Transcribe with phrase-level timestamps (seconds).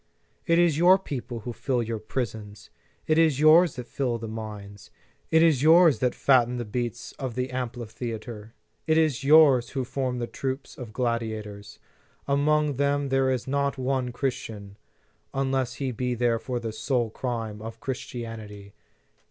[0.47, 2.71] It is your people who fill your prisons;
[3.05, 4.89] it is yours that fill the mines;
[5.29, 7.93] it is yours that fatten the beasts of In the Nineteenth Century.
[7.97, 8.17] 39 the
[8.47, 8.53] amphitheatre,
[8.87, 11.77] it is yours who form your troops of gladiators.
[12.27, 14.75] Among them there is not one Christian,
[15.35, 18.73] unless he be there for the sole crime of Christianity.